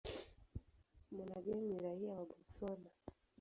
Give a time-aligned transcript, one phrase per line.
[1.15, 2.89] Monageng ni raia wa Botswana.